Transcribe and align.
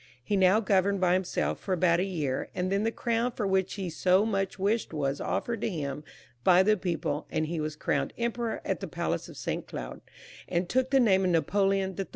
He 0.23 0.35
now 0.35 0.59
governed 0.59 0.99
by 0.99 1.13
himself 1.13 1.59
for 1.59 1.73
about 1.73 1.99
a 1.99 2.03
year, 2.03 2.49
and 2.55 2.71
then 2.71 2.81
the 2.81 2.91
crown 2.91 3.33
for 3.33 3.45
which 3.45 3.75
he 3.75 3.87
so 3.87 4.25
much 4.25 4.57
wished 4.57 4.93
was 4.93 5.21
offered 5.21 5.61
to 5.61 5.69
him 5.69 6.03
by 6.43 6.63
the 6.63 6.75
people, 6.75 7.27
and 7.29 7.45
he 7.45 7.59
was 7.59 7.75
crowned 7.75 8.11
2g 8.17 8.33
450 8.33 8.33
CONCLUSION. 8.33 8.51
Emperor 8.51 8.61
at 8.65 8.79
the 8.79 8.87
Palace 8.87 9.29
of 9.29 9.37
St. 9.37 9.67
Cloud, 9.67 10.01
and 10.47 10.67
took 10.67 10.89
the 10.89 10.99
name 10.99 11.23
of 11.23 11.29
Napoleon 11.29 11.95
III. 11.99 12.07